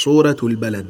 Suratul 0.00 0.56
Balad, 0.56 0.86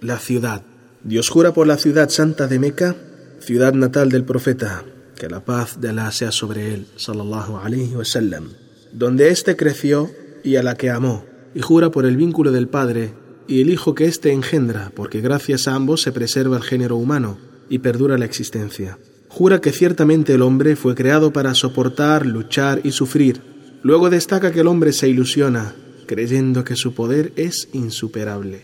la 0.00 0.18
ciudad. 0.18 0.62
Dios 1.04 1.28
jura 1.28 1.52
por 1.52 1.66
la 1.66 1.76
ciudad 1.76 2.08
santa 2.08 2.46
de 2.46 2.58
Meca, 2.58 2.96
ciudad 3.40 3.74
natal 3.74 4.08
del 4.08 4.24
profeta, 4.24 4.84
que 5.16 5.28
la 5.28 5.44
paz 5.44 5.82
de 5.82 5.90
Alá 5.90 6.10
sea 6.12 6.32
sobre 6.32 6.72
él, 6.72 6.86
sallallahu 6.96 7.58
alaihi 7.58 7.94
wasallam, 7.94 8.44
donde 8.90 9.28
éste 9.28 9.54
creció 9.54 10.10
y 10.42 10.56
a 10.56 10.62
la 10.62 10.76
que 10.76 10.88
amó, 10.88 11.26
y 11.54 11.60
jura 11.60 11.90
por 11.90 12.06
el 12.06 12.16
vínculo 12.16 12.50
del 12.50 12.68
Padre 12.68 13.12
y 13.46 13.60
el 13.60 13.68
Hijo 13.68 13.94
que 13.94 14.06
éste 14.06 14.32
engendra, 14.32 14.92
porque 14.96 15.20
gracias 15.20 15.68
a 15.68 15.74
ambos 15.74 16.00
se 16.00 16.12
preserva 16.12 16.56
el 16.56 16.62
género 16.62 16.96
humano 16.96 17.36
y 17.68 17.80
perdura 17.80 18.16
la 18.16 18.24
existencia. 18.24 18.98
Jura 19.28 19.60
que 19.60 19.72
ciertamente 19.72 20.32
el 20.32 20.40
hombre 20.40 20.74
fue 20.74 20.94
creado 20.94 21.34
para 21.34 21.52
soportar, 21.52 22.24
luchar 22.24 22.80
y 22.82 22.92
sufrir. 22.92 23.42
Luego 23.82 24.08
destaca 24.08 24.52
que 24.52 24.60
el 24.60 24.68
hombre 24.68 24.94
se 24.94 25.06
ilusiona, 25.06 25.74
creyendo 26.08 26.64
que 26.64 26.74
su 26.74 26.94
poder 26.94 27.32
es 27.36 27.68
insuperable, 27.72 28.62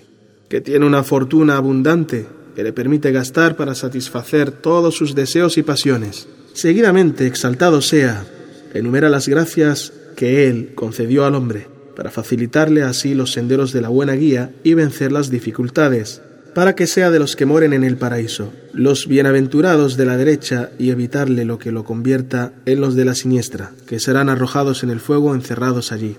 que 0.48 0.60
tiene 0.60 0.86
una 0.86 1.04
fortuna 1.04 1.56
abundante 1.56 2.26
que 2.56 2.64
le 2.64 2.72
permite 2.72 3.12
gastar 3.12 3.54
para 3.54 3.74
satisfacer 3.76 4.50
todos 4.50 4.96
sus 4.96 5.14
deseos 5.14 5.58
y 5.58 5.62
pasiones. 5.62 6.26
Seguidamente, 6.54 7.26
exaltado 7.26 7.82
sea, 7.82 8.26
enumera 8.72 9.08
las 9.08 9.28
gracias 9.28 9.92
que 10.16 10.48
Él 10.48 10.72
concedió 10.74 11.24
al 11.24 11.34
hombre, 11.34 11.68
para 11.94 12.10
facilitarle 12.10 12.82
así 12.82 13.14
los 13.14 13.32
senderos 13.32 13.72
de 13.72 13.82
la 13.82 13.88
buena 13.88 14.14
guía 14.14 14.52
y 14.64 14.74
vencer 14.74 15.12
las 15.12 15.30
dificultades, 15.30 16.22
para 16.54 16.74
que 16.74 16.86
sea 16.86 17.10
de 17.10 17.18
los 17.18 17.36
que 17.36 17.46
moren 17.46 17.72
en 17.72 17.84
el 17.84 17.96
paraíso, 17.96 18.52
los 18.72 19.06
bienaventurados 19.08 19.96
de 19.96 20.06
la 20.06 20.16
derecha 20.16 20.70
y 20.78 20.90
evitarle 20.90 21.44
lo 21.44 21.58
que 21.58 21.72
lo 21.72 21.84
convierta 21.84 22.52
en 22.64 22.80
los 22.80 22.94
de 22.94 23.04
la 23.04 23.14
siniestra, 23.14 23.72
que 23.86 23.98
serán 23.98 24.28
arrojados 24.28 24.82
en 24.82 24.90
el 24.90 25.00
fuego 25.00 25.34
encerrados 25.34 25.90
allí. 25.92 26.16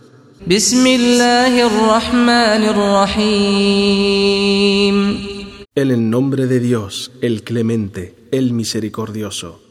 En 5.75 5.91
el 5.91 6.09
nombre 6.09 6.45
de 6.45 6.59
Dios, 6.59 7.11
el 7.21 7.43
clemente, 7.43 8.15
el 8.31 8.51
misericordioso. 8.53 9.61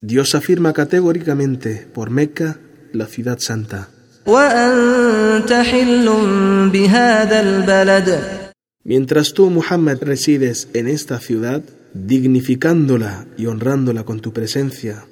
Dios 0.00 0.34
afirma 0.34 0.72
categóricamente 0.72 1.88
por 1.94 2.10
Meca, 2.10 2.58
la 2.92 3.06
ciudad 3.06 3.38
santa. 3.38 3.88
Mientras 8.82 9.32
tú, 9.34 9.50
Muhammad, 9.50 9.98
resides 10.00 10.68
en 10.74 10.88
esta 10.88 11.20
ciudad, 11.20 11.62
dignificándola 11.94 13.26
y 13.36 13.46
honrándola 13.46 14.04
con 14.04 14.20
tu 14.20 14.32
presencia. 14.32 15.04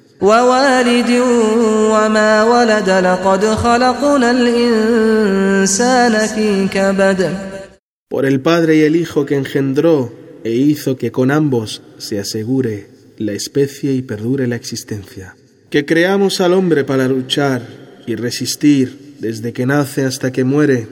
Por 8.07 8.25
el 8.25 8.39
Padre 8.39 8.77
y 8.77 8.81
el 8.83 8.95
Hijo 8.95 9.25
que 9.25 9.35
engendró 9.35 10.13
e 10.45 10.51
hizo 10.51 10.95
que 10.95 11.11
con 11.11 11.31
ambos 11.31 11.81
se 11.97 12.19
asegure 12.19 12.87
la 13.17 13.33
especie 13.33 13.91
y 13.91 14.01
perdure 14.03 14.47
la 14.47 14.55
existencia. 14.55 15.35
Que 15.69 15.85
creamos 15.85 16.39
al 16.39 16.53
hombre 16.53 16.85
para 16.85 17.07
luchar 17.07 17.67
y 18.07 18.15
resistir 18.15 19.15
desde 19.19 19.51
que 19.51 19.65
nace 19.65 20.05
hasta 20.05 20.31
que 20.31 20.45
muere. 20.45 20.87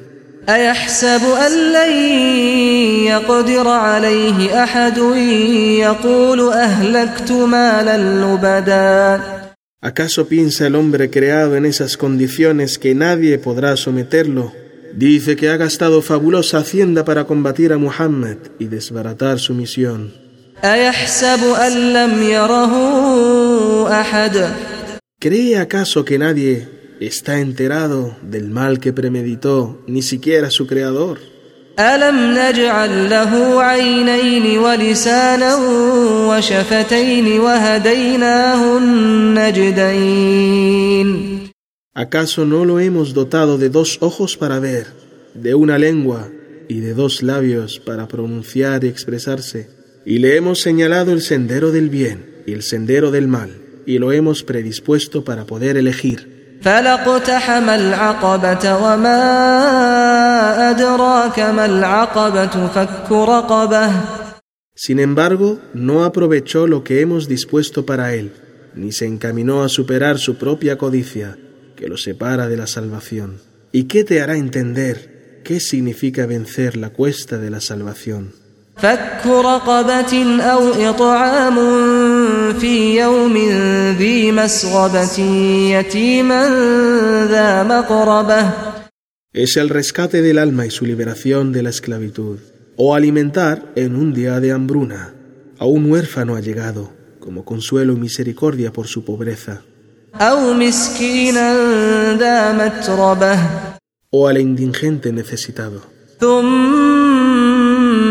¿Acaso 9.82 10.28
piensa 10.28 10.68
el 10.68 10.76
hombre 10.76 11.10
creado 11.10 11.58
en 11.58 11.66
esas 11.66 11.98
condiciones 11.98 12.78
que 12.78 12.96
nadie 12.96 13.38
podrá 13.38 13.76
someterlo? 13.76 14.54
Dice 14.96 15.36
que 15.36 15.50
ha 15.50 15.58
gastado 15.58 16.02
fabulosa 16.02 16.60
hacienda 16.60 17.04
para 17.04 17.26
combatir 17.26 17.74
a 17.74 17.78
Muhammad 17.78 18.38
y 18.60 18.68
desbaratar 18.68 19.40
su 19.40 19.54
misión. 19.54 20.14
¿Cree 25.20 25.58
acaso 25.58 26.06
que 26.06 26.18
nadie 26.18 26.70
está 27.02 27.40
enterado 27.40 28.16
del 28.22 28.50
mal 28.50 28.80
que 28.80 28.94
premeditó, 28.94 29.84
ni 29.88 30.02
siquiera 30.02 30.50
su 30.50 30.68
creador? 30.68 31.33
¿Acaso 41.96 42.46
no 42.46 42.66
lo 42.66 42.80
hemos 42.80 43.14
dotado 43.14 43.58
de 43.58 43.70
dos 43.70 43.98
ojos 44.02 44.38
para 44.38 44.60
ver, 44.60 44.88
de 45.34 45.56
una 45.56 45.78
lengua 45.78 46.30
y 46.68 46.80
de 46.80 46.94
dos 46.94 47.22
labios 47.24 47.80
para 47.80 48.08
pronunciar 48.08 48.84
y 48.84 48.88
expresarse? 48.88 49.84
y 50.06 50.20
le 50.20 50.36
hemos 50.36 50.60
señalado 50.60 51.12
el 51.12 51.22
sendero 51.22 51.72
del 51.72 51.90
bien 51.90 52.44
y 52.46 52.54
el 52.54 52.62
sendero 52.62 53.12
del 53.12 53.28
mal, 53.28 53.62
y 53.86 54.00
lo 54.00 54.12
hemos 54.12 54.44
predispuesto 54.44 55.24
para 55.24 55.46
poder 55.46 55.78
elegir. 55.78 56.33
Sin 64.74 65.00
embargo, 65.00 65.60
no 65.74 66.06
aprovechó 66.06 66.66
lo 66.66 66.86
que 66.86 67.02
hemos 67.02 67.28
dispuesto 67.28 67.86
para 67.86 68.14
él, 68.14 68.32
ni 68.76 68.94
se 68.94 69.06
encaminó 69.06 69.64
a 69.64 69.68
superar 69.68 70.20
su 70.20 70.38
propia 70.38 70.78
codicia, 70.78 71.38
que 71.76 71.90
lo 71.90 71.98
separa 71.98 72.48
de 72.48 72.56
la 72.56 72.68
salvación. 72.68 73.42
¿Y 73.74 73.84
qué 73.84 74.06
te 74.06 74.22
hará 74.22 74.38
entender 74.38 75.42
qué 75.44 75.60
significa 75.60 76.26
vencer 76.26 76.78
la 76.78 76.92
cuesta 76.92 77.40
de 77.40 77.50
la 77.50 77.60
salvación? 77.60 78.32
في 82.61 83.01
يوم 83.01 83.37
ذي 83.99 84.33
مسغبة 84.33 85.19
يتيما 85.73 86.49
ذا 87.31 87.63
مقربة 87.63 88.53
Es 89.33 89.57
el 89.57 89.69
rescate 89.69 90.23
del 90.23 90.39
alma 90.39 90.67
y 90.67 90.71
su 90.71 90.85
liberación 90.87 91.53
de 91.53 91.63
la 91.63 91.71
esclavitud, 91.71 92.39
o 92.77 92.95
alimentar 92.95 93.73
en 93.77 93.95
un 93.95 94.13
día 94.13 94.41
de 94.41 94.53
hambruna 94.53 95.15
a 95.59 95.67
un 95.67 95.91
huérfano 95.91 96.35
allegado, 96.35 96.91
como 97.21 97.45
consuelo 97.45 97.93
y 97.93 97.97
misericordia 97.97 98.73
por 98.73 98.87
su 98.87 99.05
pobreza. 99.05 99.63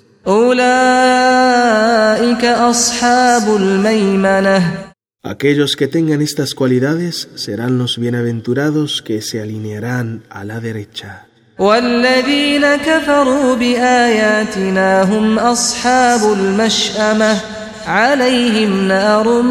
Aquellos 5.22 5.76
que 5.76 5.88
tengan 5.88 6.22
estas 6.22 6.54
cualidades 6.54 7.28
serán 7.34 7.76
los 7.76 7.98
bienaventurados 7.98 9.02
que 9.02 9.20
se 9.20 9.40
alinearán 9.40 10.22
a 10.30 10.44
la 10.44 10.60
derecha. 10.60 11.26
والذين 11.58 12.76
كفروا 12.76 13.54
بآياتنا 13.54 15.02
هم 15.02 15.38
أصحاب 15.38 16.32
المشأمة 16.32 17.40
عليهم 17.86 18.88
نار 18.88 19.42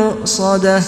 مؤصدة 0.00 0.82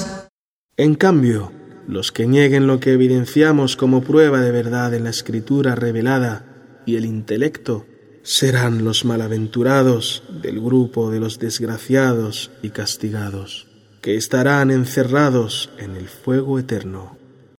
En 0.80 0.94
cambio, 0.94 1.50
los 1.88 2.12
que 2.12 2.26
nieguen 2.26 2.66
lo 2.68 2.78
que 2.78 2.92
evidenciamos 2.92 3.76
como 3.76 4.02
prueba 4.02 4.40
de 4.40 4.52
verdad 4.52 4.94
en 4.94 5.04
la 5.04 5.10
escritura 5.10 5.74
revelada 5.74 6.44
y 6.86 6.96
el 6.96 7.04
intelecto, 7.04 7.84
serán 8.22 8.84
los 8.84 9.04
malaventurados 9.04 10.22
del 10.42 10.60
grupo 10.60 11.10
de 11.10 11.18
los 11.18 11.38
desgraciados 11.38 12.50
y 12.62 12.70
castigados, 12.70 13.66
que 14.02 14.16
estarán 14.16 14.70
encerrados 14.70 15.70
en 15.78 15.96
el 15.96 16.08
fuego 16.08 16.58
eterno. 16.58 17.16